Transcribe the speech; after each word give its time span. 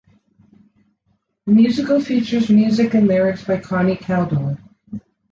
The 1.45 1.51
musical 1.53 2.01
features 2.01 2.49
music 2.49 2.95
and 2.95 3.07
lyrics 3.07 3.43
by 3.45 3.57
Connie 3.59 3.97
Kaldor. 3.97 4.57